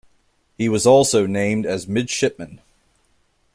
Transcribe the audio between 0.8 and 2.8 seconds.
also named as Midshipman.